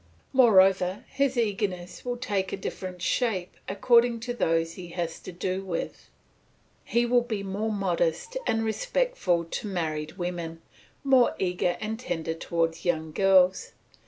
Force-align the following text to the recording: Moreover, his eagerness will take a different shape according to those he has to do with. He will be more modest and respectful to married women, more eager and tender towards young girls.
Moreover, 0.33 1.05
his 1.09 1.37
eagerness 1.37 2.03
will 2.03 2.17
take 2.17 2.51
a 2.51 2.57
different 2.57 3.03
shape 3.03 3.55
according 3.69 4.19
to 4.21 4.33
those 4.33 4.73
he 4.73 4.87
has 4.87 5.19
to 5.19 5.31
do 5.31 5.63
with. 5.63 6.09
He 6.83 7.05
will 7.05 7.21
be 7.21 7.43
more 7.43 7.71
modest 7.71 8.35
and 8.47 8.63
respectful 8.65 9.43
to 9.45 9.67
married 9.67 10.13
women, 10.17 10.63
more 11.03 11.35
eager 11.37 11.77
and 11.79 11.99
tender 11.99 12.33
towards 12.33 12.83
young 12.83 13.11
girls. 13.11 13.73